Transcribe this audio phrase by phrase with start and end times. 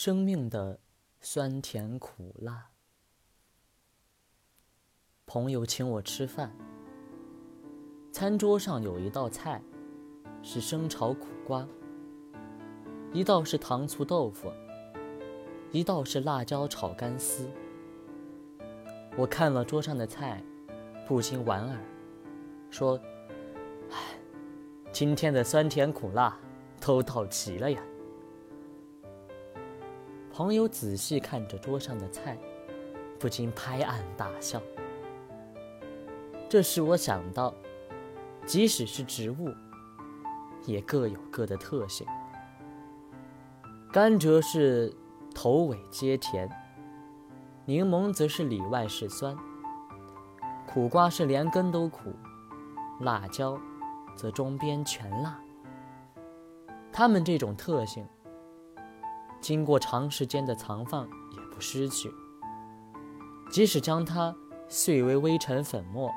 [0.00, 0.78] 生命的
[1.20, 2.68] 酸甜苦辣。
[5.26, 6.54] 朋友请我吃饭，
[8.12, 9.60] 餐桌上有一道菜
[10.40, 11.66] 是生炒苦瓜，
[13.12, 14.52] 一道是糖醋豆腐，
[15.72, 17.50] 一道是辣椒炒干丝。
[19.16, 20.40] 我看了桌上的菜，
[21.08, 21.76] 不禁莞尔，
[22.70, 22.96] 说
[23.90, 24.16] ：“唉，
[24.92, 26.38] 今天的酸甜苦辣
[26.80, 27.82] 都到齐了呀。”
[30.38, 32.38] 朋友仔细看着桌上的菜，
[33.18, 34.62] 不禁拍案大笑。
[36.48, 37.52] 这使我想到，
[38.46, 39.52] 即使是植物，
[40.64, 42.06] 也各有各的特性。
[43.90, 44.94] 甘蔗是
[45.34, 46.48] 头尾皆甜，
[47.64, 49.36] 柠檬则是里外是酸，
[50.68, 52.14] 苦瓜是连根都苦，
[53.00, 53.58] 辣椒
[54.14, 55.36] 则中边全辣。
[56.92, 58.06] 它们这种特性。
[59.40, 62.12] 经过长时间的藏放，也不失去。
[63.50, 64.34] 即使将它
[64.68, 66.10] 碎为微尘粉末，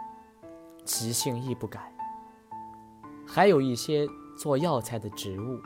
[0.84, 1.94] 其性亦不改。
[3.26, 4.06] 还有一些
[4.38, 5.62] 做药材的植物，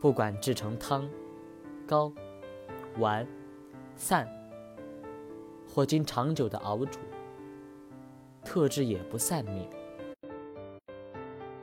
[0.00, 1.08] 不管制成汤、
[1.86, 2.12] 膏、
[2.98, 3.26] 丸、
[3.96, 4.28] 散，
[5.68, 7.00] 或经长久的熬煮，
[8.44, 9.68] 特质也不散灭。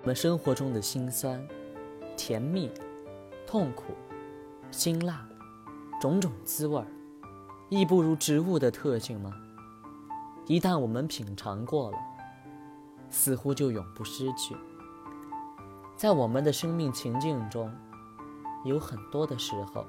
[0.02, 1.46] 我们生活中的辛酸、
[2.18, 2.70] 甜蜜、
[3.46, 3.94] 痛苦。
[4.72, 5.28] 辛辣，
[6.00, 6.88] 种种滋味儿，
[7.70, 9.34] 亦不如植物的特性吗？
[10.46, 11.98] 一旦我们品尝过了，
[13.10, 14.56] 似乎就永不失去。
[15.96, 17.74] 在我们的生命情境中，
[18.64, 19.86] 有很多的时候，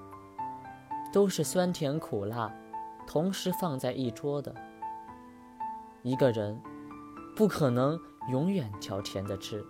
[1.12, 2.50] 都是酸甜苦辣
[3.06, 4.54] 同时放在一桌的。
[6.02, 6.58] 一个人
[7.36, 9.62] 不可能永远挑甜的吃，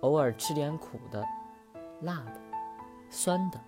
[0.00, 1.22] 偶尔吃点苦的、
[2.00, 2.40] 辣的、
[3.10, 3.60] 酸的。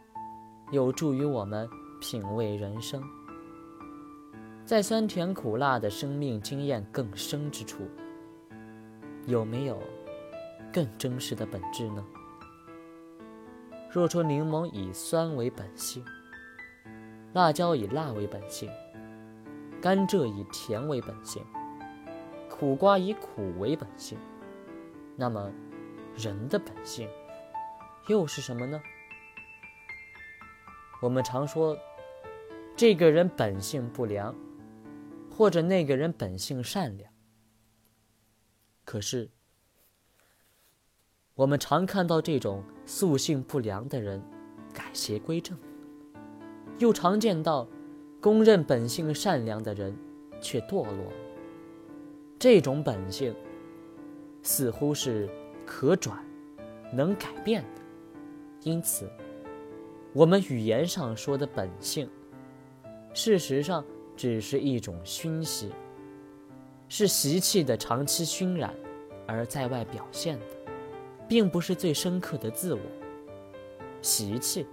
[0.72, 1.69] 有助于我们
[2.00, 3.00] 品味人生，
[4.64, 7.88] 在酸甜苦辣的生命经验更深之处，
[9.26, 9.81] 有没有
[10.72, 12.05] 更真实的本质呢？
[13.93, 16.05] 若说柠檬以酸为本性，
[17.32, 18.69] 辣椒以辣为本性，
[19.81, 21.44] 甘蔗以甜为本性，
[22.50, 24.19] 苦瓜以苦为本性，
[25.15, 25.49] 那么
[26.16, 27.09] 人的本性
[28.09, 28.82] 又是什么呢？
[31.06, 31.78] 我们常说，
[32.75, 34.34] 这个人本性不良，
[35.31, 37.09] 或者那个人本性善良。
[38.84, 39.31] 可是，
[41.37, 44.21] 我们常看到这种素性不良的人
[44.75, 45.56] 改邪归正，
[46.81, 47.69] 又常见到
[48.21, 49.97] 公认本性善良的人
[50.41, 51.12] 却堕落。
[52.37, 53.33] 这种本性
[54.43, 55.31] 似乎是
[55.65, 56.19] 可转、
[56.93, 57.81] 能改变的，
[58.65, 59.09] 因此。
[60.16, 62.09] 我们语言上说的本性，
[63.12, 63.84] 事实上
[64.16, 65.71] 只是一种熏习，
[66.88, 68.75] 是习气的长期熏染
[69.28, 70.47] 而在外表现的，
[71.28, 72.81] 并不是最深刻的自我。
[74.00, 74.66] 习气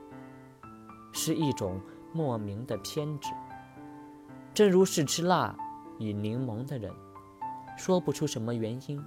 [1.11, 1.77] 是一种
[2.13, 3.27] 莫名的偏执，
[4.53, 5.53] 正如是吃辣
[5.99, 6.89] 与柠檬的人，
[7.77, 9.03] 说不出什么原因，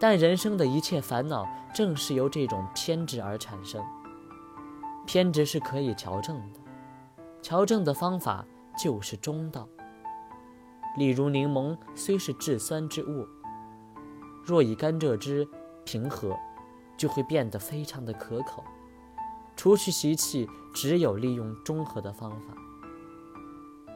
[0.00, 3.84] 但人生的一切烦恼正是由这种偏执而产生。
[5.08, 6.60] 偏执是可以调正的，
[7.40, 8.44] 调正的方法
[8.78, 9.66] 就是中道。
[10.98, 13.26] 例如，柠檬虽是至酸之物，
[14.44, 15.48] 若以甘蔗汁
[15.82, 16.38] 平和，
[16.94, 18.62] 就会变得非常的可口。
[19.56, 22.54] 除去习气，只有利用中和的方法。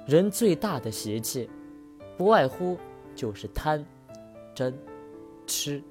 [0.07, 1.51] 人最大的习气，
[2.17, 2.79] 不外乎
[3.15, 3.85] 就是贪、
[4.57, 4.73] 嗔、
[5.47, 5.85] 痴。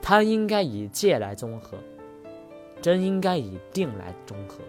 [0.00, 1.76] 贪应该以戒来综合。
[2.80, 4.60] 真应该以定来中和，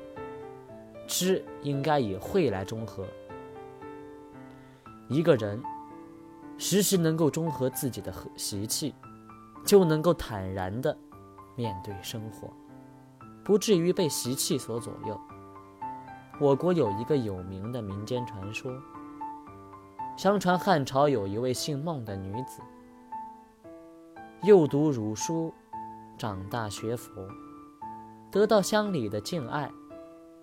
[1.08, 3.06] 知应该以慧来中和。
[5.08, 5.62] 一个人
[6.58, 8.96] 时时能够中和自己的习气，
[9.64, 10.98] 就能够坦然的
[11.56, 12.52] 面对生活，
[13.44, 15.20] 不至于被习气所左右。
[16.40, 18.72] 我国有一个有名的民间传说，
[20.18, 22.62] 相传汉朝有一位姓孟的女子，
[24.44, 25.54] 幼读儒书，
[26.18, 27.28] 长大学佛。
[28.32, 29.72] 得到乡里的敬爱，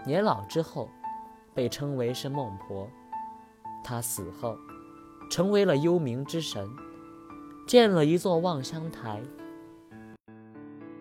[0.06, 0.88] 年老之后，
[1.52, 2.88] 被称为是孟婆。
[3.82, 4.56] 她死后，
[5.30, 6.66] 成为了幽冥之神，
[7.66, 9.22] 建了一座望乡台。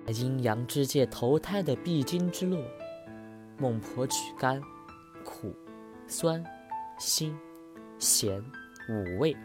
[0.08, 2.62] 阴阳之界投胎的必经之路，
[3.58, 4.62] 孟婆取甘、
[5.24, 5.56] 苦、
[6.08, 6.44] 酸、
[6.98, 7.34] 辛、
[7.98, 8.44] 咸
[8.90, 9.36] 五味，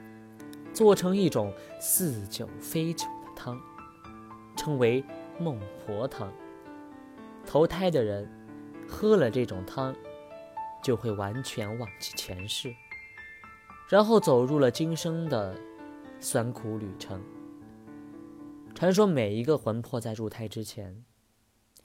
[0.73, 3.61] 做成一种似酒非酒的汤，
[4.57, 5.05] 称为
[5.39, 5.57] 孟
[5.87, 6.33] 婆汤。
[7.49, 8.29] 投胎的人
[8.87, 9.97] 喝了这种汤，
[10.83, 12.75] 就会完全忘记前世，
[13.89, 15.59] 然后走入了今生的
[16.21, 17.19] 酸苦旅程。
[18.75, 21.03] 传说每一个魂魄在入胎之前，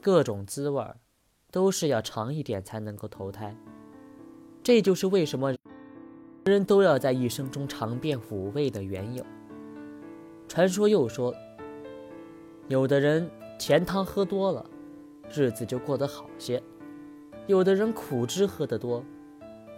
[0.01, 0.85] 各种滋味
[1.49, 3.55] 都是要尝一点才能够投胎。
[4.61, 5.55] 这就是为什么
[6.43, 9.25] 人都要在一生中尝遍五味的缘由。
[10.49, 11.33] 传说又说，
[12.67, 14.69] 有的人甜汤喝多了，
[15.33, 16.61] 日子就过得好些；
[17.47, 19.03] 有的人苦汁喝得多，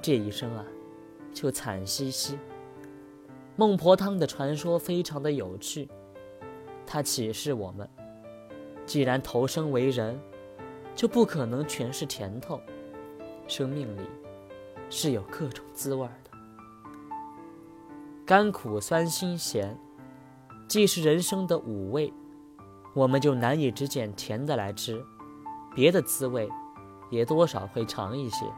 [0.01, 0.65] 这一生啊，
[1.33, 2.37] 就惨兮兮。
[3.55, 5.87] 孟婆汤的传说非常的有趣，
[6.85, 7.89] 它启示我们：
[8.85, 10.19] 既然投生为人，
[10.93, 12.59] 就不可能全是甜头，
[13.47, 14.01] 生命里
[14.89, 16.31] 是有各种滋味的，
[18.25, 19.79] 甘苦酸辛咸。
[20.67, 22.11] 既是人生的五味，
[22.95, 25.05] 我们就难以只捡甜的来吃，
[25.75, 26.49] 别的滋味
[27.11, 28.51] 也多少会尝一些。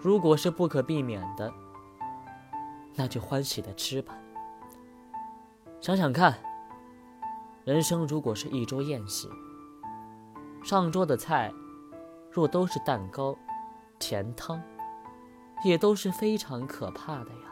[0.00, 1.52] 如果是不可避免的，
[2.94, 4.16] 那就欢喜的吃吧。
[5.80, 6.38] 想想看，
[7.64, 9.28] 人生如果是一桌宴席，
[10.62, 11.52] 上桌的菜
[12.30, 13.36] 若都是蛋糕、
[13.98, 14.62] 甜汤，
[15.64, 17.49] 也都是非常可怕的呀。